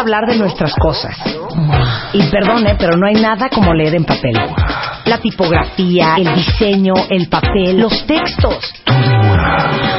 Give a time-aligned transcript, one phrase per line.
[0.00, 1.14] A hablar de nuestras cosas.
[2.14, 4.32] Y perdone, pero no hay nada como leer en papel.
[5.04, 8.72] La tipografía, el diseño, el papel, los textos.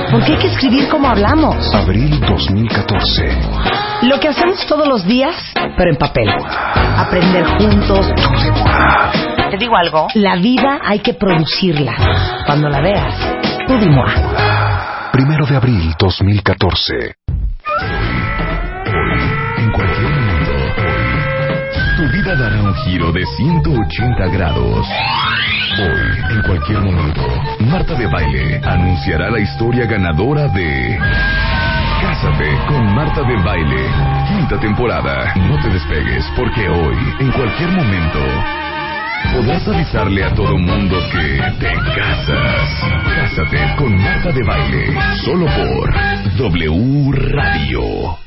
[0.09, 1.55] Porque hay que escribir como hablamos.
[1.75, 3.29] Abril 2014.
[4.01, 6.29] Lo que hacemos todos los días, pero en papel.
[6.97, 8.11] Aprender juntos.
[9.51, 10.07] Te digo algo.
[10.15, 11.93] La vida hay que producirla.
[12.47, 13.13] Cuando la veas,
[13.67, 13.75] tú.
[15.11, 17.20] Primero de abril 2014.
[22.35, 24.87] Dará un giro de 180 grados.
[25.79, 27.21] Hoy, en cualquier momento,
[27.59, 30.97] Marta de Baile anunciará la historia ganadora de
[32.01, 33.85] Cásate con Marta de Baile,
[34.27, 35.33] quinta temporada.
[35.35, 38.19] No te despegues porque hoy, en cualquier momento,
[39.33, 42.69] podrás avisarle a todo mundo que te casas.
[43.15, 45.93] Cásate con Marta de Baile, solo por
[46.37, 48.20] W Radio.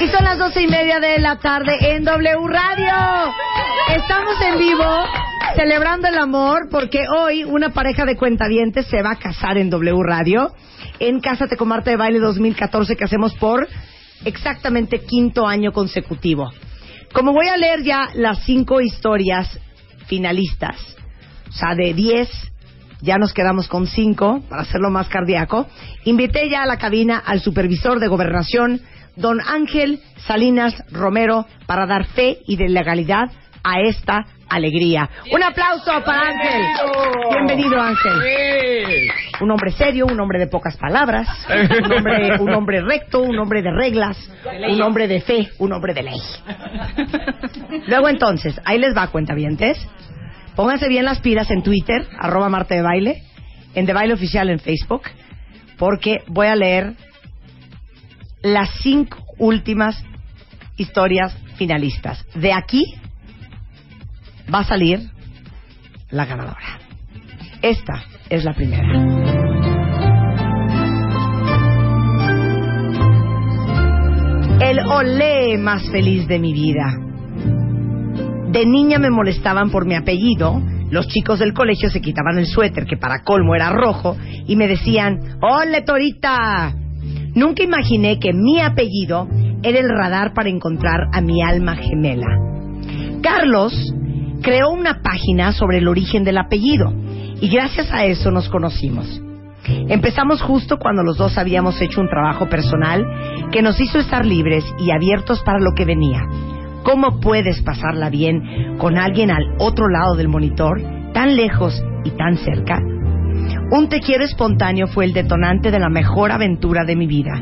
[0.00, 3.34] Y son las doce y media de la tarde en W Radio.
[3.94, 5.04] Estamos en vivo
[5.54, 10.02] celebrando el amor porque hoy una pareja de cuentavientes se va a casar en W
[10.02, 10.54] Radio
[11.00, 13.68] en Cásate con Marta de Baile 2014 que hacemos por
[14.24, 16.50] exactamente quinto año consecutivo.
[17.12, 19.60] Como voy a leer ya las cinco historias
[20.06, 20.96] finalistas,
[21.50, 22.30] o sea, de diez,
[23.02, 25.66] ya nos quedamos con cinco, para hacerlo más cardíaco,
[26.04, 28.80] invité ya a la cabina al supervisor de gobernación,
[29.20, 33.30] don Ángel Salinas Romero, para dar fe y de legalidad
[33.62, 35.08] a esta alegría.
[35.32, 36.62] Un aplauso para Ángel.
[37.30, 39.10] Bienvenido, Ángel.
[39.40, 43.62] Un hombre serio, un hombre de pocas palabras, un hombre, un hombre recto, un hombre
[43.62, 44.16] de reglas,
[44.68, 46.20] un hombre de fe, un hombre de ley.
[47.86, 49.78] Luego entonces, ahí les va, cuentavientes.
[50.56, 53.22] Pónganse bien las pilas en Twitter, arroba Marte de Baile,
[53.74, 55.02] en De Baile Oficial en Facebook,
[55.78, 56.94] porque voy a leer
[58.42, 60.02] las cinco últimas
[60.76, 62.24] historias finalistas.
[62.34, 62.84] De aquí
[64.52, 65.10] va a salir
[66.10, 66.80] la ganadora.
[67.62, 69.60] Esta es la primera.
[74.60, 76.96] El olé más feliz de mi vida.
[78.50, 80.60] De niña me molestaban por mi apellido.
[80.90, 84.66] Los chicos del colegio se quitaban el suéter, que para colmo era rojo, y me
[84.66, 86.74] decían, ¡Ole, Torita!
[87.34, 89.28] Nunca imaginé que mi apellido
[89.62, 92.26] era el radar para encontrar a mi alma gemela.
[93.22, 93.72] Carlos
[94.42, 96.92] creó una página sobre el origen del apellido
[97.40, 99.20] y gracias a eso nos conocimos.
[99.88, 103.04] Empezamos justo cuando los dos habíamos hecho un trabajo personal
[103.52, 106.22] que nos hizo estar libres y abiertos para lo que venía.
[106.82, 110.80] ¿Cómo puedes pasarla bien con alguien al otro lado del monitor,
[111.12, 112.80] tan lejos y tan cerca?
[113.72, 117.40] Un te espontáneo fue el detonante de la mejor aventura de mi vida.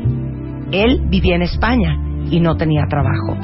[0.71, 1.97] Él vivía en España
[2.29, 3.35] y no tenía trabajo.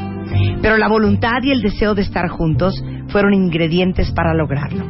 [0.62, 4.86] Pero la voluntad y el deseo de estar juntos fueron ingredientes para lograrlo.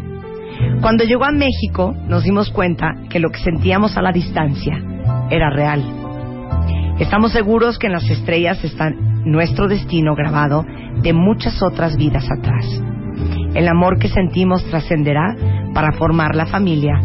[0.82, 4.78] Cuando llegó a México nos dimos cuenta que lo que sentíamos a la distancia
[5.30, 5.82] era real.
[7.00, 8.90] Estamos seguros que en las estrellas está
[9.24, 10.66] nuestro destino grabado
[11.02, 12.66] de muchas otras vidas atrás.
[13.54, 15.34] El amor que sentimos trascenderá
[15.74, 17.00] para formar la familia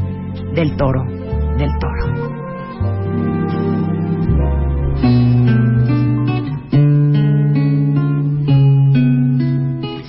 [0.54, 1.20] del toro
[1.60, 2.04] del toro.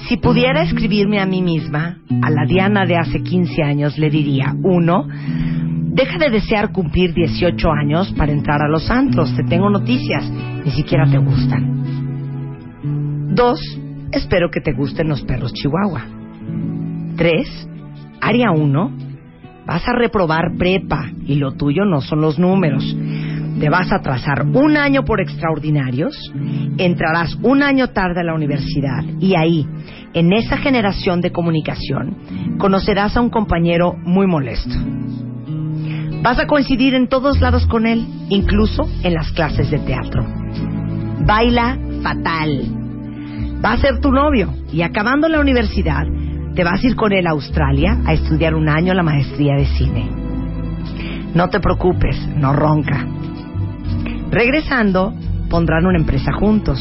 [0.08, 4.54] Si pudiera escribirme a mí misma, a la Diana de hace 15 años, le diría,
[4.62, 10.30] uno, deja de desear cumplir 18 años para entrar a los antros, te tengo noticias,
[10.30, 11.82] ni siquiera te gustan.
[13.34, 13.60] Dos,
[14.12, 16.06] espero que te gusten los perros chihuahua.
[17.16, 17.70] Tres,
[18.20, 18.92] área uno,
[19.72, 22.84] vas a reprobar prepa y lo tuyo no son los números.
[23.58, 26.14] Te vas a atrasar un año por extraordinarios,
[26.78, 29.66] entrarás un año tarde a la universidad y ahí,
[30.14, 34.76] en esa generación de comunicación, conocerás a un compañero muy molesto.
[36.22, 40.26] Vas a coincidir en todos lados con él, incluso en las clases de teatro.
[41.26, 42.64] Baila fatal.
[43.64, 46.04] Va a ser tu novio y acabando la universidad,
[46.56, 49.66] te vas a ir con él a Australia a estudiar un año la maestría de
[49.66, 50.10] cine.
[51.34, 53.06] No te preocupes, no ronca.
[54.30, 55.14] Regresando,
[55.50, 56.80] pondrán una empresa juntos.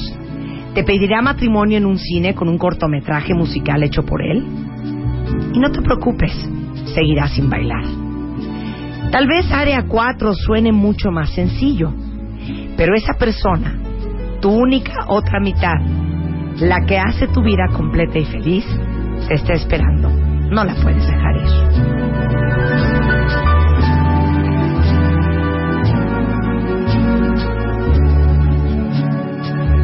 [0.75, 4.45] Te pedirá matrimonio en un cine con un cortometraje musical hecho por él.
[5.53, 6.33] Y no te preocupes,
[6.95, 7.85] seguirá sin bailar.
[9.11, 11.93] Tal vez Área 4 suene mucho más sencillo,
[12.77, 13.77] pero esa persona,
[14.41, 15.75] tu única otra mitad,
[16.61, 18.65] la que hace tu vida completa y feliz,
[19.31, 20.11] te está esperando.
[20.11, 21.47] No la puedes dejar ir.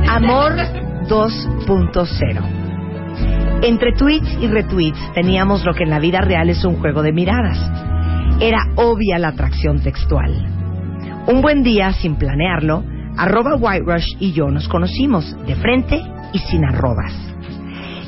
[0.09, 0.57] Amor
[1.07, 2.43] 2.0.
[3.63, 7.13] Entre tweets y retweets teníamos lo que en la vida real es un juego de
[7.13, 7.71] miradas.
[8.41, 10.45] Era obvia la atracción textual.
[11.29, 12.83] Un buen día, sin planearlo,
[13.17, 16.03] arroba White Rush y yo nos conocimos, de frente
[16.33, 17.13] y sin arrobas.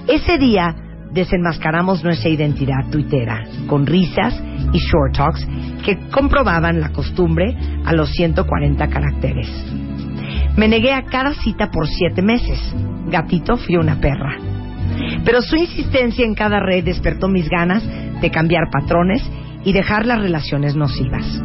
[0.08, 0.74] Ese día
[1.12, 4.34] desenmascaramos nuestra identidad tuitera, con risas
[4.72, 5.46] y short talks
[5.84, 9.48] que comprobaban la costumbre a los 140 caracteres.
[10.56, 12.58] Me negué a cada cita por siete meses.
[13.06, 14.36] Gatito fui una perra.
[15.24, 17.84] Pero su insistencia en cada red despertó mis ganas
[18.20, 19.22] de cambiar patrones
[19.64, 21.42] y dejar las relaciones nocivas.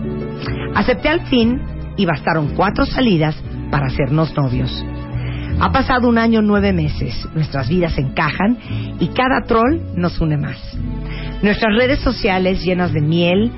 [0.76, 1.62] Acepté al fin
[1.98, 3.36] y bastaron cuatro salidas
[3.70, 4.84] para hacernos novios.
[5.60, 8.58] Ha pasado un año nueve meses, nuestras vidas encajan
[9.00, 10.60] y cada troll nos une más.
[11.42, 13.52] Nuestras redes sociales llenas de miel,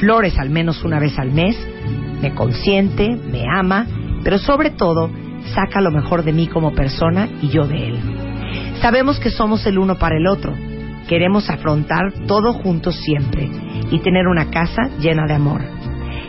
[0.00, 1.56] flores al menos una vez al mes,
[2.20, 3.86] me consiente, me ama,
[4.22, 5.10] pero sobre todo
[5.54, 7.98] saca lo mejor de mí como persona y yo de él.
[8.80, 10.54] Sabemos que somos el uno para el otro,
[11.08, 13.48] queremos afrontar todo juntos siempre
[13.90, 15.62] y tener una casa llena de amor.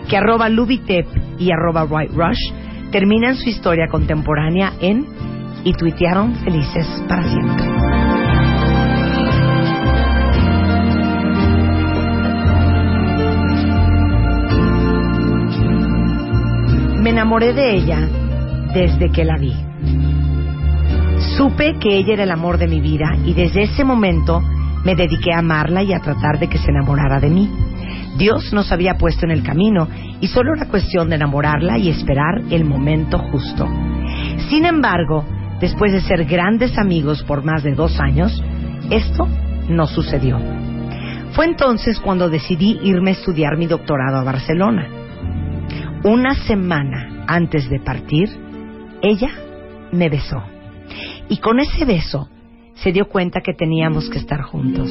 [0.07, 1.06] Que arroba Lubitep
[1.38, 2.58] y arroba White Rush
[2.91, 5.06] terminan su historia contemporánea en
[5.63, 7.65] y tuitearon felices para siempre.
[17.01, 18.09] Me enamoré de ella
[18.74, 19.53] desde que la vi.
[21.38, 24.42] Supe que ella era el amor de mi vida y desde ese momento
[24.83, 27.69] me dediqué a amarla y a tratar de que se enamorara de mí.
[28.17, 29.88] Dios nos había puesto en el camino
[30.19, 33.67] y solo era cuestión de enamorarla y esperar el momento justo.
[34.50, 35.25] Sin embargo,
[35.59, 38.44] después de ser grandes amigos por más de dos años,
[38.89, 39.27] esto
[39.69, 40.39] no sucedió.
[41.33, 44.88] Fue entonces cuando decidí irme a estudiar mi doctorado a Barcelona.
[46.03, 48.29] Una semana antes de partir,
[49.01, 49.29] ella
[49.91, 50.41] me besó.
[51.29, 52.29] Y con ese beso
[52.73, 54.89] se dio cuenta que teníamos que estar juntos.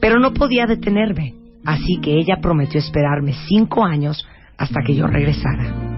[0.00, 1.41] Pero no podía detenerme.
[1.64, 4.26] Así que ella prometió esperarme cinco años
[4.58, 5.92] hasta que yo regresara.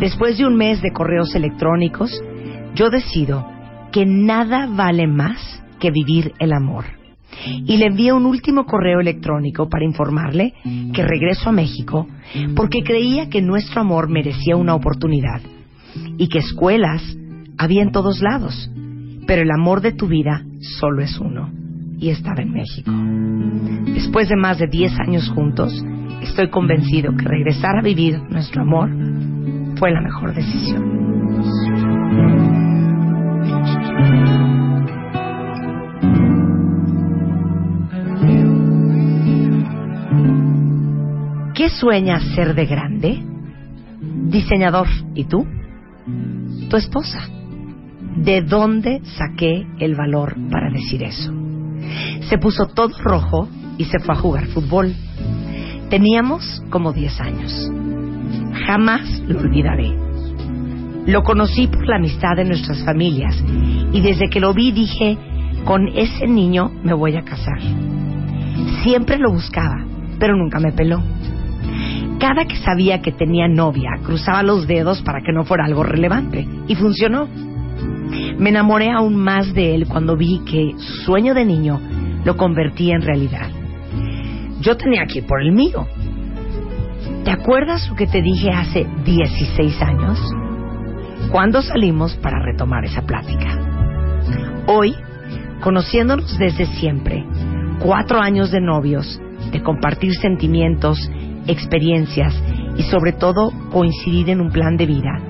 [0.00, 2.22] Después de un mes de correos electrónicos,
[2.74, 3.46] yo decido
[3.92, 6.84] que nada vale más que vivir el amor.
[7.66, 10.54] Y le envié un último correo electrónico para informarle
[10.92, 12.08] que regreso a México
[12.56, 15.40] porque creía que nuestro amor merecía una oportunidad
[16.16, 17.02] y que escuelas
[17.56, 18.70] había en todos lados,
[19.26, 21.67] pero el amor de tu vida solo es uno
[21.98, 22.90] y estaba en México.
[23.92, 25.72] Después de más de 10 años juntos,
[26.22, 28.90] estoy convencido que regresar a vivir nuestro amor
[29.76, 30.98] fue la mejor decisión.
[41.54, 43.22] ¿Qué sueñas ser de grande?
[44.00, 44.86] Diseñador.
[45.14, 45.44] ¿Y tú?
[46.70, 47.28] Tu esposa.
[48.16, 51.37] ¿De dónde saqué el valor para decir eso?
[52.28, 54.94] Se puso todo rojo y se fue a jugar fútbol.
[55.90, 57.70] Teníamos como 10 años.
[58.66, 59.94] Jamás lo olvidaré.
[61.06, 63.42] Lo conocí por la amistad de nuestras familias
[63.92, 65.16] y desde que lo vi dije,
[65.64, 67.58] con ese niño me voy a casar.
[68.82, 69.84] Siempre lo buscaba,
[70.18, 71.02] pero nunca me peló.
[72.18, 76.46] Cada que sabía que tenía novia, cruzaba los dedos para que no fuera algo relevante
[76.66, 77.28] y funcionó.
[78.38, 81.80] Me enamoré aún más de él cuando vi que su sueño de niño
[82.24, 83.50] lo convertía en realidad.
[84.60, 85.86] Yo tenía que ir por el mío.
[87.24, 90.18] ¿Te acuerdas lo que te dije hace 16 años?
[91.30, 93.58] ¿Cuándo salimos para retomar esa plática?
[94.66, 94.94] Hoy,
[95.60, 97.24] conociéndonos desde siempre,
[97.80, 99.20] cuatro años de novios,
[99.52, 100.98] de compartir sentimientos,
[101.46, 102.34] experiencias
[102.76, 105.20] y sobre todo coincidir en un plan de vida,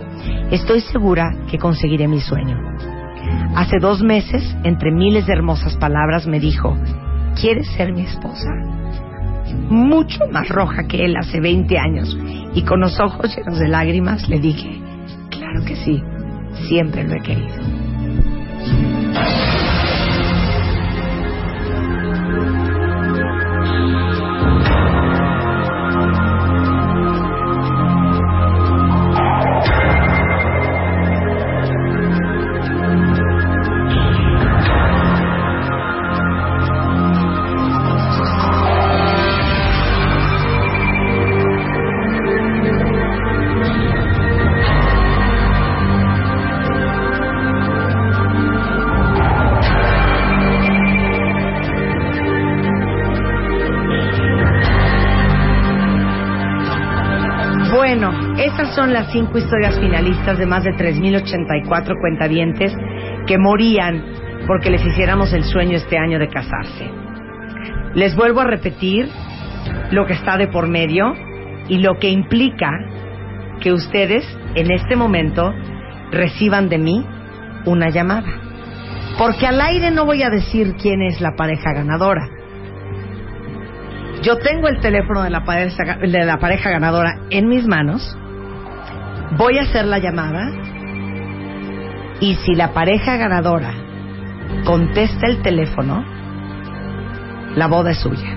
[0.51, 2.68] estoy segura que conseguiré mi sueño.
[3.55, 6.77] Hace dos meses, entre miles de hermosas palabras, me dijo,
[7.41, 8.51] ¿quieres ser mi esposa?
[9.69, 12.17] Mucho más roja que él hace 20 años.
[12.55, 14.81] Y con los ojos llenos de lágrimas le dije,
[15.31, 16.03] claro que sí,
[16.69, 18.98] siempre lo he querido.
[59.13, 62.73] Cinco historias finalistas de más de 3.084 cuentavientes
[63.27, 64.03] que morían
[64.47, 66.91] porque les hiciéramos el sueño este año de casarse.
[67.95, 69.09] Les vuelvo a repetir
[69.91, 71.15] lo que está de por medio
[71.69, 72.71] y lo que implica
[73.61, 74.25] que ustedes
[74.55, 75.53] en este momento
[76.11, 77.07] reciban de mí
[77.67, 78.29] una llamada.
[79.19, 82.29] Porque al aire no voy a decir quién es la pareja ganadora.
[84.23, 88.17] Yo tengo el teléfono de la pareja, de la pareja ganadora en mis manos.
[89.37, 90.51] Voy a hacer la llamada.
[92.21, 93.73] Y si la pareja ganadora
[94.65, 96.05] contesta el teléfono,
[97.55, 98.37] la boda es suya.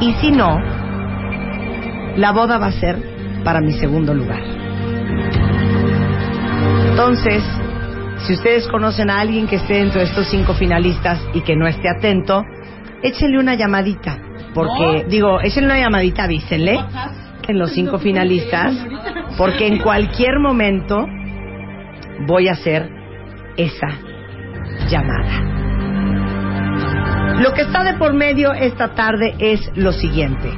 [0.00, 0.58] Y si no,
[2.16, 2.96] la boda va a ser
[3.42, 4.42] para mi segundo lugar.
[6.90, 7.42] Entonces,
[8.26, 11.66] si ustedes conocen a alguien que esté dentro de estos cinco finalistas y que no
[11.66, 12.42] esté atento,
[13.02, 14.18] échenle una llamadita.
[14.54, 16.78] Porque, digo, échenle una llamadita, avísenle
[17.46, 18.74] en los cinco finalistas,
[19.36, 21.06] porque en cualquier momento
[22.26, 22.90] voy a hacer
[23.56, 23.88] esa
[24.88, 25.42] llamada.
[27.40, 30.50] Lo que está de por medio esta tarde es lo siguiente.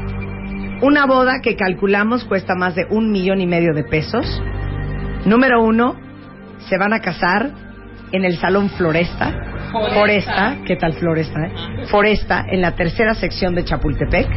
[0.80, 4.42] Una boda que calculamos cuesta más de un millón y medio de pesos.
[5.25, 5.97] Número uno,
[6.68, 7.50] se van a casar
[8.12, 9.44] en el Salón Floresta.
[9.92, 11.47] Foresta, ¿qué tal Floresta?
[11.47, 11.52] eh?
[11.90, 14.28] Foresta, en la tercera sección de Chapultepec.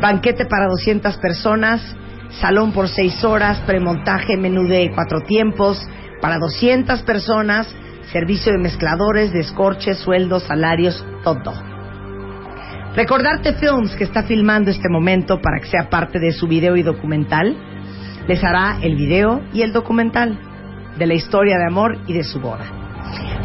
[0.00, 1.96] Banquete para 200 personas,
[2.38, 5.80] salón por 6 horas, premontaje, menú de cuatro tiempos,
[6.20, 7.74] para 200 personas,
[8.12, 11.52] servicio de mezcladores, descorches, sueldos, salarios, todo.
[12.94, 16.82] Recordarte Films, que está filmando este momento para que sea parte de su video y
[16.82, 17.56] documental,
[18.26, 20.38] les hará el video y el documental
[20.98, 22.64] de la historia de amor y de su boda.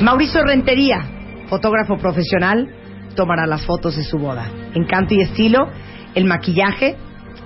[0.02, 2.68] Mauricio Rentería, fotógrafo profesional,
[3.16, 4.50] tomará las fotos de su boda.
[4.74, 5.70] Encanto y estilo,
[6.16, 6.98] el maquillaje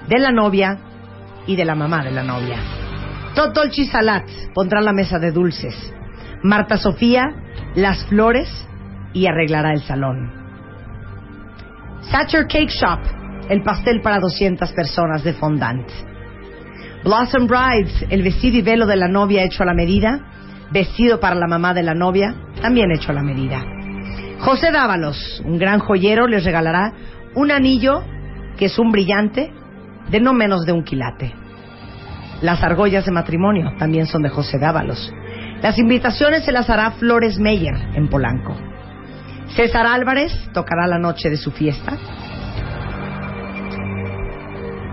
[0.08, 0.80] de la novia
[1.48, 2.58] y de la mamá de la novia.
[3.36, 5.76] Totolchi Salat pondrá la mesa de dulces.
[6.44, 7.24] Marta Sofía,
[7.76, 8.50] las flores
[9.14, 10.32] y arreglará el salón.
[12.02, 13.00] Satcher Cake Shop,
[13.50, 15.88] el pastel para 200 personas de fondant.
[17.04, 20.20] Blossom Brides, el vestido y velo de la novia hecho a la medida.
[20.72, 23.64] Vestido para la mamá de la novia, también hecho a la medida.
[24.40, 26.94] José Dávalos, un gran joyero, les regalará
[27.36, 28.04] un anillo
[28.58, 29.52] que es un brillante
[30.10, 31.34] de no menos de un quilate.
[32.42, 35.14] Las argollas de matrimonio también son de José Dávalos.
[35.62, 38.56] Las invitaciones se las hará Flores Meyer en Polanco.
[39.56, 41.98] César Álvarez tocará la noche de su fiesta.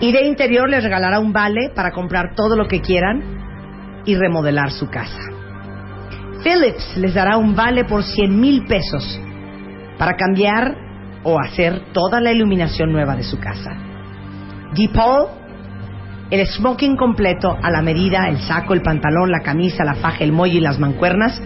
[0.00, 4.70] Y de interior les regalará un vale para comprar todo lo que quieran y remodelar
[4.73, 5.20] su casa.
[6.42, 9.20] Philips les dará un vale por 100 mil pesos
[9.99, 10.76] para cambiar
[11.23, 13.96] o hacer toda la iluminación nueva de su casa.
[14.76, 15.28] DePaul,
[16.30, 20.33] el smoking completo a la medida, el saco, el pantalón, la camisa, la faja, el
[20.33, 21.40] mollo y las mancuernas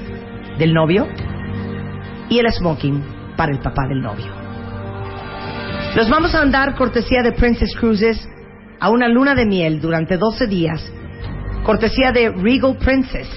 [0.58, 1.06] del novio
[2.28, 3.02] y el smoking
[3.36, 4.26] para el papá del novio.
[5.96, 8.28] Los vamos a andar cortesía de Princess Cruises
[8.78, 10.80] a una luna de miel durante 12 días,
[11.64, 13.28] cortesía de Regal Princess,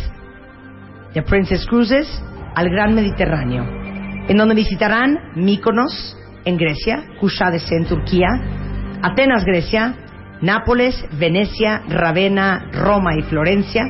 [1.13, 2.07] de Princess Cruises
[2.55, 3.65] al Gran Mediterráneo,
[4.27, 8.29] en donde visitarán Mykonos en Grecia, Kushadese en Turquía,
[9.03, 9.95] Atenas, Grecia,
[10.41, 13.83] Nápoles, Venecia, Ravenna, Roma y Florencia,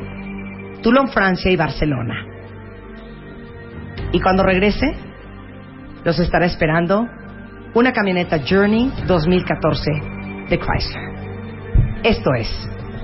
[0.82, 2.26] Toulon, Francia y Barcelona.
[4.12, 4.92] Y cuando regrese,
[6.04, 7.08] los estará esperando
[7.74, 9.90] una camioneta Journey 2014
[10.50, 11.04] de Chrysler.
[12.02, 12.48] Esto es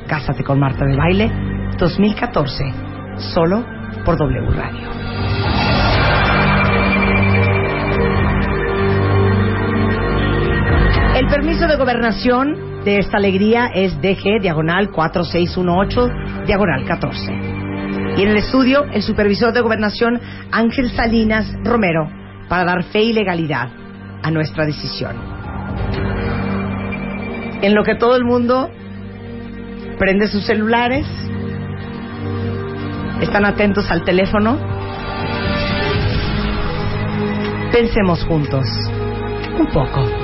[0.08, 1.30] Cásate con Marta de Baile
[1.78, 2.64] 2014,
[3.32, 3.64] solo
[4.04, 5.59] por W Radio.
[11.30, 16.08] Permiso de gobernación de esta alegría es DG diagonal 4618
[16.44, 17.32] diagonal 14.
[18.16, 20.20] Y en el estudio, el supervisor de gobernación
[20.50, 22.10] Ángel Salinas Romero
[22.48, 23.68] para dar fe y legalidad
[24.22, 25.16] a nuestra decisión.
[27.62, 28.68] En lo que todo el mundo
[29.98, 31.06] prende sus celulares,
[33.20, 34.58] están atentos al teléfono,
[37.70, 38.66] pensemos juntos
[39.58, 40.19] un poco.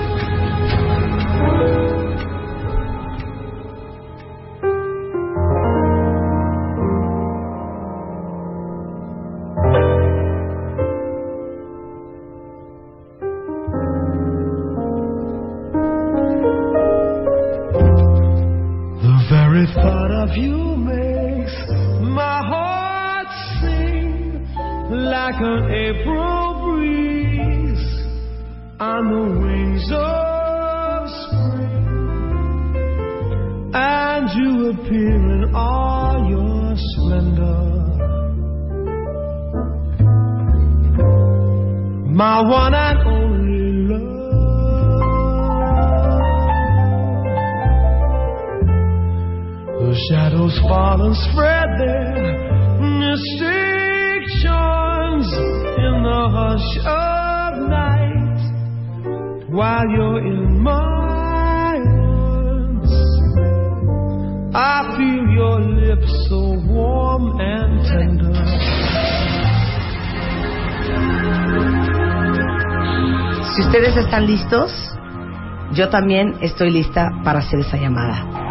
[73.54, 74.70] Si ustedes están listos,
[75.72, 78.46] yo también estoy lista para hacer esa llamada.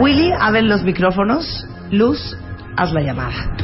[0.00, 1.66] Willy, abre los micrófonos.
[1.90, 2.36] Luz,
[2.76, 3.59] haz la llamada.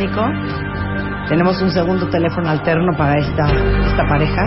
[0.00, 1.28] Pánico.
[1.28, 3.44] Tenemos un segundo teléfono alterno para esta,
[3.86, 4.46] esta pareja.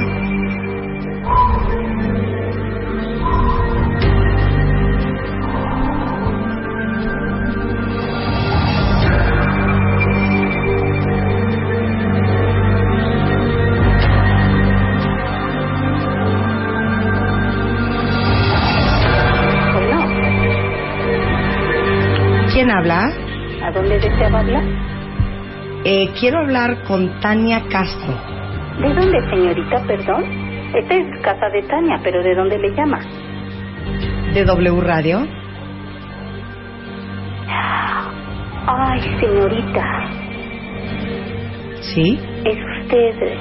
[22.54, 23.12] ¿Quién habla?
[23.64, 24.93] ¿a dónde deseaba hablar?
[25.86, 28.14] Eh, quiero hablar con Tania Castro.
[28.80, 30.24] ¿De dónde, señorita, perdón?
[30.74, 33.00] Esta es casa de Tania, pero ¿de dónde le llama?
[34.34, 35.28] de W Radio.
[38.66, 39.84] Ay, señorita,
[41.82, 42.20] Sí.
[42.46, 43.38] es usted.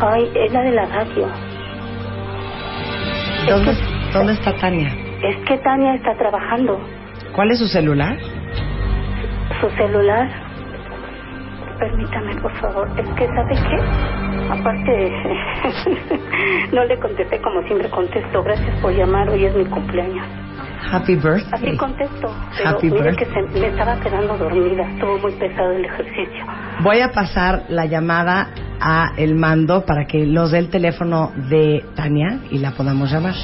[0.00, 1.28] Ay, es la de la radio.
[3.48, 3.72] ¿Dónde,
[4.12, 4.88] ¿Dónde está Tania?
[5.22, 6.80] Es que Tania está trabajando.
[7.36, 8.16] ¿Cuál es su celular?
[9.60, 10.28] Su celular.
[11.78, 12.88] Permítame, por favor.
[12.98, 14.50] Es que, ¿sabe qué?
[14.50, 15.12] Aparte,
[16.72, 18.42] no le contesté como siempre contesto.
[18.42, 19.28] Gracias por llamar.
[19.30, 20.24] Hoy es mi cumpleaños.
[20.92, 21.76] Happy Así birthday.
[21.76, 22.34] contesto.
[22.56, 23.26] Pero Happy mire birthday.
[23.26, 24.82] que se, me estaba quedando dormida.
[24.90, 26.44] Estuvo muy pesado el ejercicio.
[26.80, 28.48] Voy a pasar la llamada
[28.80, 33.34] a el mando para que nos dé el teléfono de Tania y la podamos llamar.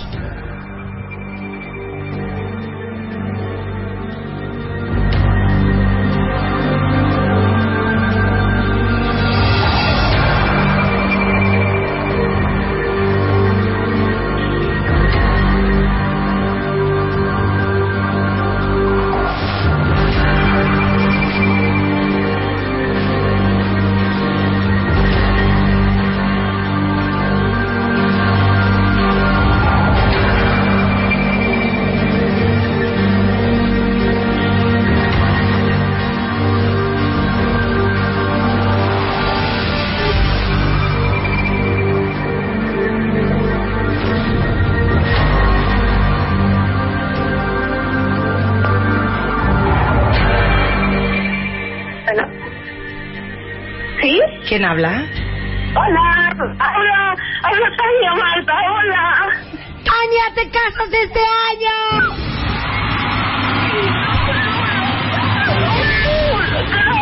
[54.48, 55.04] ¿Quién habla?
[55.74, 59.28] Hola, hola, hola Tania Marta, hola.
[59.84, 61.76] Tania, te casas este año.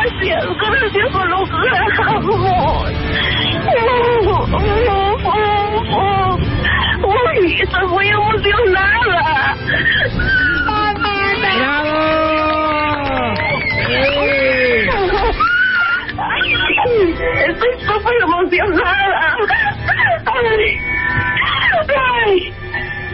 [0.02, 2.30] Gracias, gracias por logramos.
[7.04, 9.56] Uy, estoy muy emocionada.
[17.96, 19.36] Estoy emocionada.
[20.26, 20.78] Ay,
[21.96, 22.54] ay.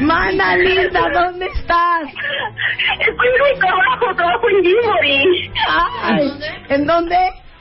[0.00, 2.02] Mana linda, ¿dónde estás?
[2.98, 5.50] Estoy en mi trabajo, trabajo en Gilmore.
[6.02, 6.32] Ay,
[6.68, 7.16] ¿En dónde?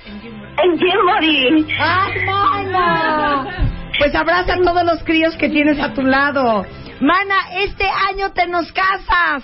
[0.05, 1.65] En Gilmore.
[1.79, 3.47] ¡Ay, mana!
[3.99, 6.65] Pues abraza a todos los críos que tienes a tu lado.
[7.01, 9.43] Mana, este año te nos casas.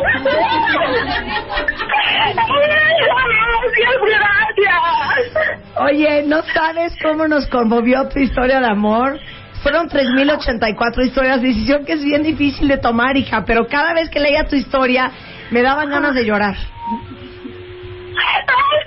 [5.76, 9.18] Oye, ¿no sabes cómo nos conmovió tu historia de amor?
[9.62, 14.20] Fueron 3.084 historias, decisión que es bien difícil de tomar, hija, pero cada vez que
[14.20, 15.10] leía tu historia
[15.50, 16.54] me daban ganas de llorar.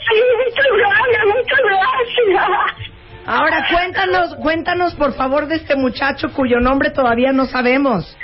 [0.10, 2.46] Sí, muchas gracias, muchas gracias.
[3.26, 8.18] Ahora cuéntanos, cuéntanos por favor de este muchacho cuyo nombre todavía no sabemos.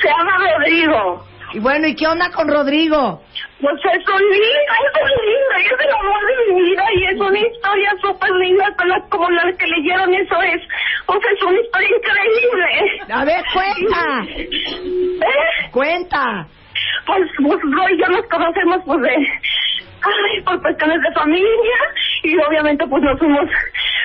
[0.00, 1.26] Se llama Rodrigo.
[1.52, 3.22] Y bueno, ¿y qué onda con Rodrigo?
[3.60, 7.20] Pues es un lindo, es un lindo, es el amor de mi vida y es
[7.20, 8.66] una historia súper linda
[9.08, 10.62] como la que leyeron, eso es,
[11.06, 13.14] pues es una historia increíble.
[13.14, 14.24] A ver, cuenta.
[15.26, 15.70] ¿Eh?
[15.72, 16.46] Cuenta.
[17.06, 21.78] Pues, pues Roy y yo nos conocemos pues de, ay, por cuestiones de familia
[22.22, 23.48] y obviamente pues nos fuimos,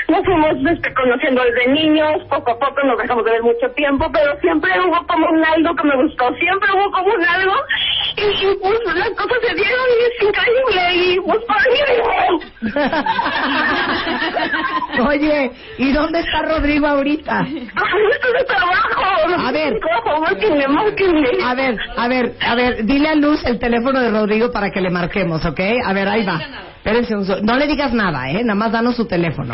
[0.07, 4.09] nos fuimos este, conociendo desde niños, poco a poco nos dejamos de ver mucho tiempo,
[4.11, 7.53] pero siempre hubo como un algo que me gustó, siempre hubo como un algo
[8.17, 11.79] y, y, pues las cosas se dieron y es increíble y pues para mí
[15.07, 17.39] Oye, ¿y dónde está Rodrigo ahorita?
[17.39, 19.01] Ay, esto es de trabajo.
[19.37, 19.79] A ver.
[19.79, 21.43] Trabajo, márquenle, márquenle.
[21.43, 24.81] A ver, a ver, a ver, dile a Luz el teléfono de Rodrigo para que
[24.81, 25.59] le marquemos, ¿ok?
[25.85, 26.39] A ver, ahí va.
[26.77, 27.45] Espérense un.
[27.45, 28.43] No le digas nada, ¿eh?
[28.43, 29.53] Nada más danos su teléfono.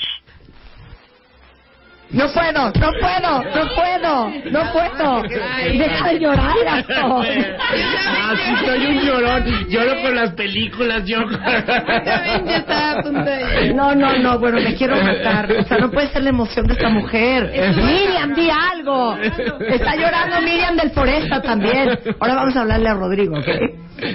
[2.13, 5.23] No puedo, no puedo, no puedo, no puedo.
[5.23, 7.25] Deja de llorar, Gastón.
[7.25, 9.69] Ah, sí, soy un llorón.
[9.69, 11.19] Lloro con las películas, yo.
[13.73, 15.51] No, no, no, bueno, me quiero matar.
[15.51, 17.49] O sea, no puede ser la emoción de esta mujer.
[17.77, 19.15] Miriam, di algo.
[19.15, 21.97] Está llorando Miriam del Foresta también.
[22.19, 23.47] Ahora vamos a hablarle a Rodrigo, ¿ok?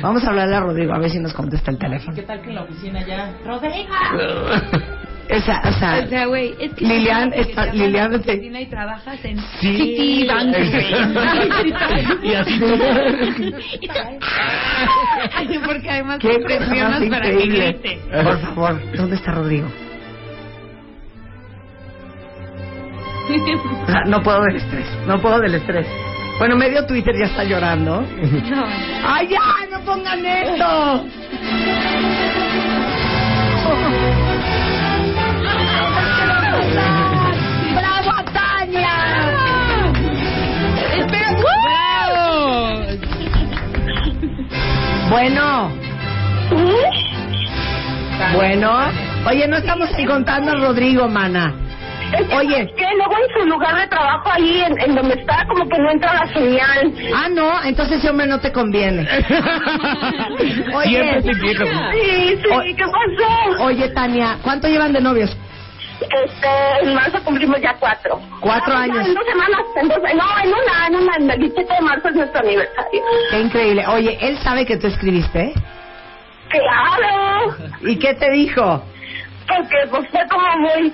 [0.02, 2.14] Vamos a hablarle a Rodrigo a ver si nos contesta el teléfono.
[2.14, 3.32] ¿Qué tal que en la oficina ya?
[3.44, 3.94] ¡Rodrigo!
[5.28, 8.66] O sea, o sea, O sea, güey, es que Lilian está- te Lilian oficina y
[8.66, 9.76] trabajas en Sí.
[9.76, 10.86] Citibank, güey.
[12.30, 12.76] y así como.
[15.66, 17.72] Porque además qué te presionas para que increíble.
[17.82, 17.98] grite.
[18.22, 19.66] Por favor, ¿dónde está Rodrigo?
[23.86, 25.86] O sea, no puedo del estrés, no puedo del estrés.
[26.38, 28.00] Bueno, medio Twitter ya está llorando.
[28.02, 28.64] No.
[29.04, 29.38] ¡Ay, ya!
[29.70, 31.04] ¡No pongan esto!
[45.10, 45.70] Bueno,
[48.34, 48.72] bueno.
[49.28, 51.54] Oye, no estamos ni contando a Rodrigo, mana.
[52.36, 52.72] Oye.
[52.76, 55.90] que luego en su lugar de trabajo ahí, en, en donde está, como que no
[55.90, 56.92] entra la señal.
[57.14, 59.02] Ah, no, entonces ese hombre no te conviene.
[60.74, 61.20] Oye.
[61.22, 61.64] Siempre te.
[61.64, 63.64] Sí, sí, O- ¿qué pasó?
[63.64, 65.36] Oye, Tania, ¿cuánto llevan de novios?
[66.00, 66.48] Este,
[66.82, 68.20] en marzo cumplimos ya cuatro.
[68.40, 69.06] Cuatro Ah, años.
[69.06, 72.08] En dos semanas, en dos, no, en una, en una, en el 17 de marzo
[72.08, 73.02] es nuestro aniversario.
[73.30, 73.86] Qué increíble.
[73.88, 75.54] Oye, ¿él sabe que tú escribiste?
[76.48, 77.56] ¡Claro!
[77.82, 78.82] ¿Y qué te dijo?
[79.46, 80.92] Porque pues fue como muy,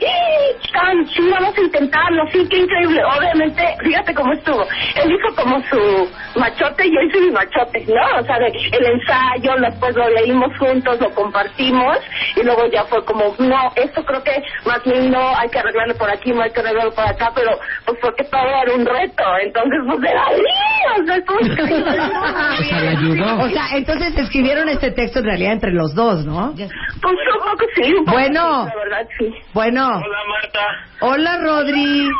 [0.72, 3.02] tan sí, vamos a intentarlo, sí, qué increíble.
[3.04, 4.62] Obviamente, fíjate cómo estuvo.
[4.96, 8.20] Él hizo como su machote y yo hice mi machote, ¿no?
[8.20, 11.98] O sea, de, el ensayo, después lo leímos juntos, lo compartimos
[12.36, 15.94] y luego ya fue como, no, esto creo que más bien no hay que arreglarlo
[15.96, 17.50] por aquí, no hay que arreglarlo por acá, pero
[17.86, 19.24] pues porque todo era un reto.
[19.42, 21.00] Entonces, pues era ¡sí!
[21.00, 22.00] o sea, estuvo increíble.
[22.00, 23.42] O sea, le ayudó.
[23.42, 26.52] O sea, entonces escribieron este texto en realidad entre los dos, ¿no?
[26.54, 28.41] Pues un poco sí, un poco Bueno.
[28.42, 29.34] Sí, la verdad sí.
[29.52, 29.96] Bueno.
[29.96, 30.86] Hola Marta.
[31.00, 32.10] Hola, Rodri.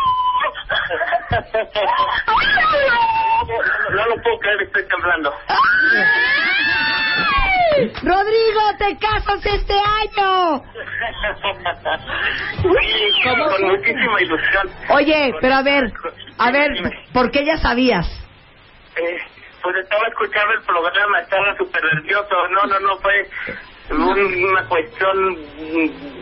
[3.93, 5.35] No lo puedo creer, estoy temblando.
[8.03, 10.63] Rodrigo, te casas este año.
[12.63, 14.71] Con muchísima ilusión.
[14.91, 15.93] Oye, pero a ver,
[16.39, 16.71] a ver,
[17.13, 18.07] ¿por qué ya sabías?
[18.97, 19.19] Eh,
[19.63, 22.35] pues estaba escuchando el programa, estaba súper nervioso.
[22.51, 23.29] No, no, no, fue
[23.93, 25.37] una cuestión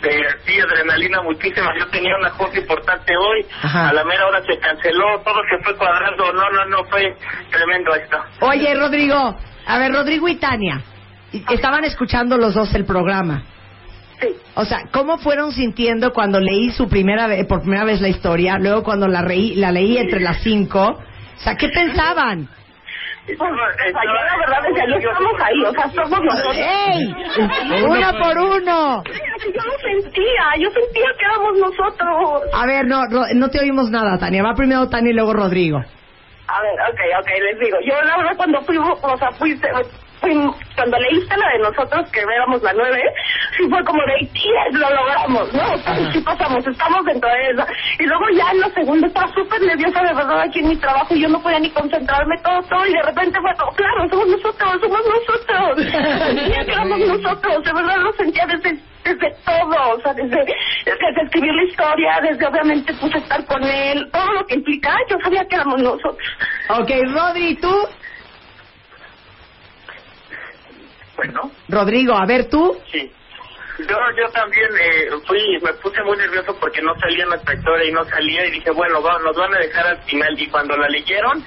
[0.01, 1.73] de sí, adrenalina muchísima.
[1.79, 3.89] Yo tenía una cosa importante hoy, Ajá.
[3.89, 6.33] a la mera hora se canceló, todo se fue cuadrando.
[6.33, 7.17] No, no, no, fue
[7.51, 8.19] tremendo esto.
[8.41, 10.83] Oye, Rodrigo, a ver, Rodrigo y Tania,
[11.51, 13.43] estaban escuchando los dos el programa.
[14.21, 14.29] Sí.
[14.55, 18.59] O sea, ¿cómo fueron sintiendo cuando leí su primera vez, por primera vez la historia,
[18.59, 20.99] luego cuando la, reí, la leí entre las cinco?
[21.37, 22.49] O sea, ¿qué pensaban?
[23.39, 26.57] Pues, la verdad decía, ya estamos ahí, o sea, somos nosotros.
[26.57, 27.15] ¡Ey!
[27.85, 29.03] ¡Uno por uno!
[29.05, 32.43] Yo lo sentía, yo sentía que éramos nosotros.
[32.53, 34.43] A ver, no, Ro- no te oímos nada, Tania.
[34.43, 35.79] Va primero Tania y luego Rodrigo.
[35.79, 37.79] A ver, ok, ok, les digo.
[37.85, 39.85] Yo la verdad cuando fuimos, o sea, fuiste, fui-
[40.21, 43.03] cuando leíste la de nosotros que éramos la nueve,
[43.57, 46.13] sí fue como de, yes, lo logramos, ¿no?
[46.13, 47.67] Sí pasamos, estamos dentro de eso.
[47.99, 51.15] Y luego ya en la segunda estaba súper nerviosa de verdad aquí en mi trabajo
[51.15, 54.29] y yo no podía ni concentrarme todo, todo, y de repente fue como, claro, somos
[54.29, 55.87] nosotros, somos nosotros.
[56.27, 61.23] Sentía que éramos nosotros, de verdad lo sentía desde desde todo, o sea, desde, desde
[61.25, 65.45] escribir la historia, desde obviamente pues estar con él, todo lo que implica, yo sabía
[65.47, 66.19] que éramos nosotros.
[66.69, 67.75] Ok, Rodri, ¿tú?
[71.69, 72.77] Rodrigo, a ver, ¿tú?
[72.91, 73.11] sí.
[73.89, 77.93] Yo, yo también eh, fui, me puse muy nervioso porque no salía nuestra historia y
[77.93, 80.39] no salía y dije, bueno, va, nos van a dejar al final.
[80.39, 81.43] Y cuando la leyeron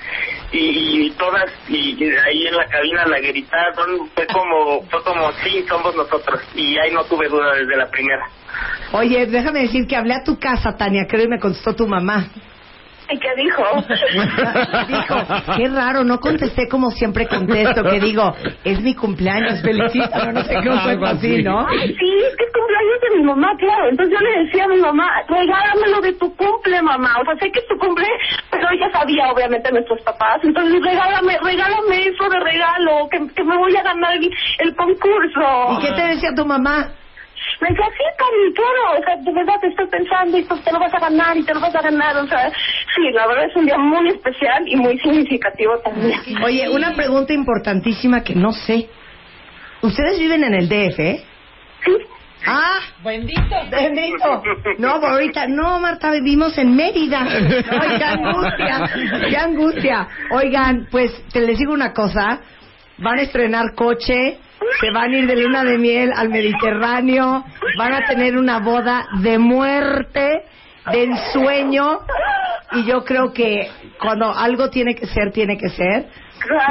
[0.51, 5.31] y, y todas, y, y ahí en la cabina la gritaron, fue como, fue como,
[5.43, 6.41] sí, somos nosotros.
[6.55, 8.27] Y ahí no tuve duda desde la primera.
[8.93, 12.29] Oye, déjame decir que hablé a tu casa, Tania, creo, y me contestó tu mamá.
[13.09, 13.63] ¿Y qué dijo?
[14.87, 15.15] Dijo,
[15.57, 20.55] qué raro, no contesté como siempre contesto, que digo, es mi cumpleaños, felicítame, no sé
[20.61, 21.43] qué, cuento así, así.
[21.43, 21.67] ¿no?
[21.67, 23.89] Ay, sí, es que es cumpleaños de mi mamá, claro.
[23.89, 27.17] Entonces yo le decía a mi mamá, regálamelo de tu cumple, mamá.
[27.21, 28.07] O sea, sé que es tu cumple,
[28.49, 30.39] pero ella sabía, obviamente, nuestros papás.
[30.43, 35.77] Entonces, regálame, regálame eso de regalo, que, que me voy a ganar el, el concurso.
[35.77, 36.89] ¿Y qué te decía tu mamá?
[37.61, 40.71] Me decía, sí, Cari, claro, o sea, de verdad te estoy pensando y pues te
[40.71, 43.45] lo vas a ganar y te lo vas a ganar, o sea, sí, la verdad
[43.45, 46.19] es un día muy especial y muy significativo también.
[46.43, 48.89] Oye, una pregunta importantísima que no sé.
[49.81, 51.23] ¿Ustedes viven en el DF, eh?
[51.85, 51.91] Sí,
[52.45, 53.41] Ah, Bendito.
[53.71, 54.43] bendito.
[54.77, 57.21] No, por ahorita, no, Marta, vivimos en Mérida.
[57.25, 58.89] Ay, qué angustia,
[59.29, 60.07] qué angustia.
[60.31, 62.41] Oigan, pues te les digo una cosa.
[62.97, 64.39] Van a estrenar coche,
[64.79, 67.43] se van a ir de luna de miel al Mediterráneo,
[67.77, 70.43] van a tener una boda de muerte,
[70.91, 71.99] de ensueño,
[72.73, 76.07] y yo creo que cuando algo tiene que ser, tiene que ser.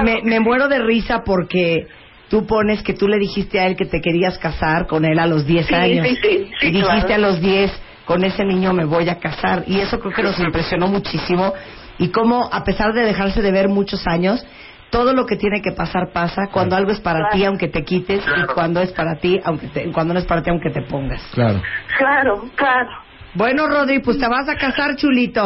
[0.04, 1.86] Me, me muero de risa porque
[2.28, 5.26] tú pones que tú le dijiste a él que te querías casar con él a
[5.26, 6.06] los 10 Sí, años.
[6.08, 7.14] sí, sí, sí, y dijiste claro.
[7.14, 7.72] a los 10,
[8.04, 9.64] con ese niño me voy a casar.
[9.66, 11.52] Y eso creo que nos impresionó muchísimo.
[11.98, 14.44] Y cómo, a pesar de dejarse de ver muchos años,
[14.92, 16.42] todo lo que tiene que pasar pasa.
[16.52, 18.22] Cuando algo es para ti, aunque te quites.
[18.24, 21.20] Y cuando es para ti, aunque te- cuando no es para ti, aunque te pongas.
[21.32, 21.60] Claro.
[21.98, 22.90] Claro, claro.
[23.34, 25.42] Bueno, Rodri, pues te vas a casar, chulito.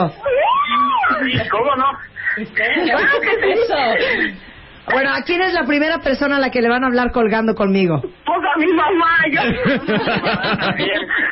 [1.51, 1.85] ¿Cómo no?
[2.55, 4.41] Claro que sí.
[4.93, 7.55] Bueno, ¿a quién es la primera persona a la que le van a hablar colgando
[7.55, 8.01] conmigo?
[8.01, 9.43] Pues a mi mamá, yo.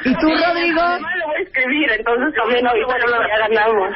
[0.05, 0.81] ¿Y tú, Rodrigo?
[0.81, 3.89] A mi mamá le voy a escribir, entonces también ahorita ya ganamos.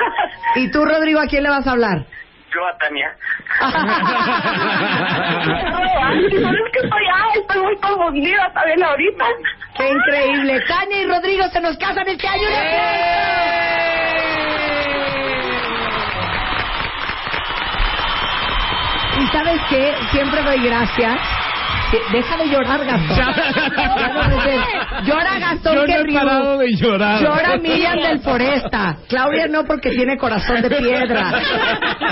[0.57, 2.05] ¿Y tú, Rodrigo, a quién le vas a hablar?
[2.53, 3.15] Yo a Tania.
[6.11, 9.25] No es que estoy, ay, estoy muy confundida también ahorita.
[9.77, 10.61] ¡Qué increíble!
[10.67, 12.49] Tania y Rodrigo se nos casan este año.
[19.19, 19.95] ¿Y sabes qué?
[20.13, 21.38] Siempre doy gracias.
[21.91, 23.17] Que- Deja de llorar, Gastón.
[23.17, 23.27] Ya
[24.09, 24.61] no puede ser.
[25.05, 26.21] Llora Gastón Yo que no he río.
[26.21, 27.23] parado de llorar.
[27.23, 28.97] Llora Miriam del Foresta.
[29.09, 31.33] Claudia no porque tiene corazón de piedra.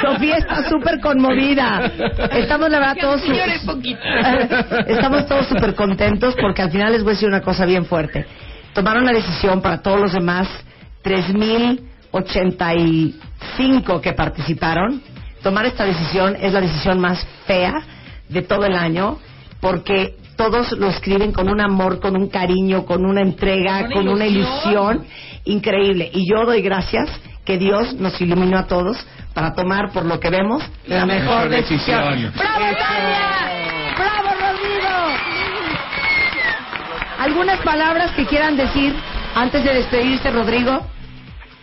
[0.03, 1.91] Sofía está súper conmovida.
[2.33, 3.23] Estamos la verdad todos.
[4.87, 8.25] Estamos todos súper contentos porque al final les voy a decir una cosa bien fuerte.
[8.73, 10.49] Tomaron la decisión para todos los demás
[11.05, 15.03] 3.085 que participaron.
[15.43, 17.75] Tomar esta decisión es la decisión más fea
[18.29, 19.19] de todo el año
[19.61, 24.09] porque todos lo escriben con un amor, con un cariño, con una entrega, Con con
[24.09, 25.07] una ilusión.
[25.45, 26.11] increíble.
[26.13, 27.09] Y yo doy gracias
[27.45, 28.97] que Dios nos iluminó a todos
[29.35, 32.03] para tomar, por lo que vemos, la, mejor, mejor decisión.
[32.11, 32.33] decisión.
[32.37, 33.95] ¡Bravo, Tania!
[33.97, 34.97] ¡Bravo, Rodrigo!
[37.19, 38.95] ¿Algunas palabras que quieran decir
[39.35, 40.87] antes de despedirse, Rodrigo?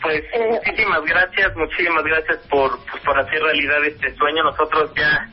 [0.01, 4.43] Pues muchísimas gracias, muchísimas gracias por, pues, por hacer realidad este sueño.
[4.43, 5.29] Nosotros ya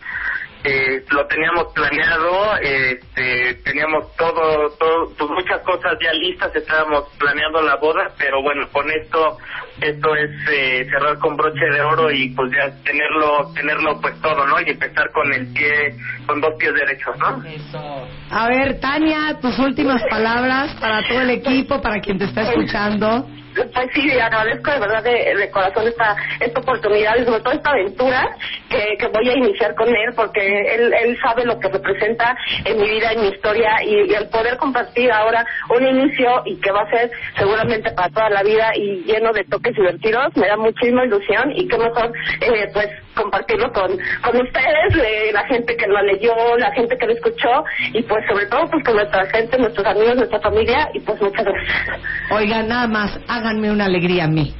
[0.62, 7.62] eh, lo teníamos planeado, este, teníamos todo, todo, pues muchas cosas ya listas, estábamos planeando
[7.62, 9.38] la boda, pero bueno, con esto,
[9.80, 14.46] esto es eh, cerrar con broche de oro y pues ya tenerlo, tenerlo pues todo,
[14.46, 14.60] ¿no?
[14.60, 15.94] Y empezar con el pie,
[16.26, 17.42] con dos pies derechos, ¿no?
[17.46, 18.08] Eso.
[18.30, 23.26] A ver, Tania, tus últimas palabras para todo el equipo, para quien te está escuchando.
[23.72, 28.36] Pues sí, agradezco de verdad de, corazón esta, esta oportunidad y sobre todo esta aventura
[28.68, 32.80] que, que voy a iniciar con él porque él, él sabe lo que representa en
[32.80, 36.70] mi vida, en mi historia y, y el poder compartir ahora un inicio y que
[36.70, 40.56] va a ser seguramente para toda la vida y lleno de toques divertidos, me da
[40.56, 43.90] muchísima ilusión y qué mejor eh, pues compartirlo con,
[44.22, 48.24] con ustedes, eh, la gente que lo leyó, la gente que lo escuchó y pues
[48.28, 52.00] sobre todo pues con nuestra gente, nuestros amigos, nuestra familia y pues muchas gracias.
[52.30, 54.54] Oigan, nada más, háganme una alegría a mí.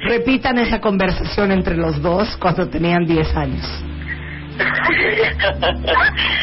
[0.00, 3.84] Repitan esa conversación entre los dos cuando tenían 10 años.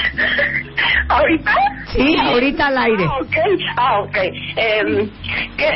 [1.07, 1.51] ¿Ahorita?
[1.93, 3.05] Sí, ahorita al aire.
[3.05, 3.35] Ah, ok.
[3.77, 4.17] Ah, ok.
[4.17, 5.09] Eh,
[5.57, 5.69] ¿qué?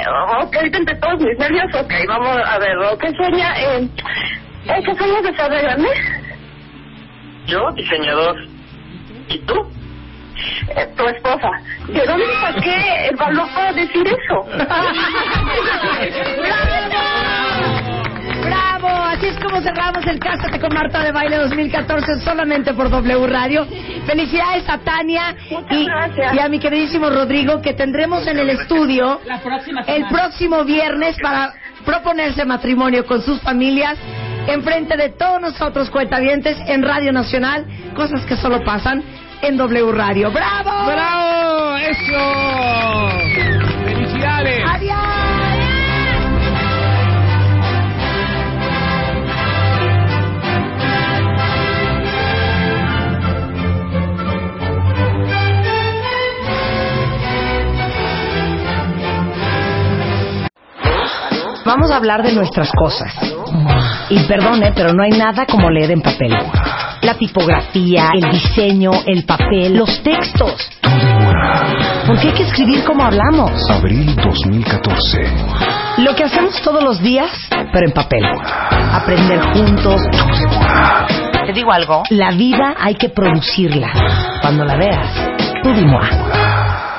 [0.43, 3.53] Ok, ahorita entre todos mis nervios, ok, vamos a ver, ¿qué sueña?
[3.57, 3.89] Eh,
[4.65, 5.89] ¿Qué sueñas de ser de grande?
[7.45, 8.36] Yo, diseñador.
[9.30, 9.54] ¿Y tú?
[10.75, 11.49] Eh, tu esposa.
[11.88, 14.43] ¿De dónde saqué el valor para decir eso?
[16.41, 16.95] ¡Bravo!
[18.43, 18.88] ¡Bravo!
[18.88, 23.67] Así es como cerramos el Cásate con Marta de Baile 2014 solamente por W Radio.
[24.06, 25.36] Felicidades a Tania
[25.69, 25.88] y,
[26.36, 31.15] y a mi queridísimo Rodrigo que tendremos en el estudio La próxima el próximo viernes
[31.21, 31.54] para
[31.86, 33.97] proponerse matrimonio con sus familias
[34.47, 39.03] enfrente de todos nosotros cuentavientes en Radio Nacional, cosas que solo pasan
[39.41, 40.31] en W Radio.
[40.31, 40.86] ¡Bravo!
[40.86, 41.77] ¡Bravo!
[41.77, 42.19] ¡Eso!
[43.84, 44.63] ¡Felicidades!
[44.67, 45.25] ¡Adiós!
[61.65, 63.12] Vamos a hablar de nuestras cosas.
[64.09, 66.35] Y perdone, pero no hay nada como leer en papel.
[67.01, 70.69] La tipografía, el diseño, el papel, los textos.
[72.07, 73.51] Porque hay que escribir como hablamos.
[73.69, 75.19] Abril 2014.
[75.97, 78.23] Lo que hacemos todos los días, pero en papel.
[78.91, 80.01] Aprender juntos.
[81.45, 82.03] Te digo algo.
[82.09, 83.91] La vida hay que producirla.
[84.41, 85.07] Cuando la veas,
[85.63, 85.69] tú.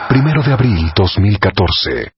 [0.08, 2.12] Primero de abril 2014.